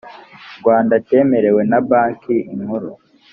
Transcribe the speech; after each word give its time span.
rwanda 0.59 0.95
cyemerewe 1.07 1.61
na 1.71 1.79
banki 1.87 2.37
nkuru 2.61 2.91